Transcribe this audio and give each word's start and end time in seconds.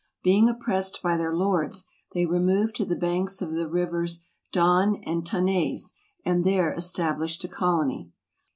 Being 0.23 0.49
oppressed 0.49 0.99
by 1.03 1.15
their 1.15 1.31
lords, 1.35 1.85
they 2.15 2.25
removed 2.25 2.75
to 2.77 2.85
the 2.85 2.95
banks 2.95 3.39
of 3.39 3.51
the 3.51 3.67
rivers 3.67 4.25
Don 4.51 4.95
and 5.03 5.23
Ta 5.23 5.41
nais, 5.41 5.93
and 6.25 6.43
there 6.43 6.73
established 6.73 7.43
a 7.43 7.47
colony. 7.47 8.09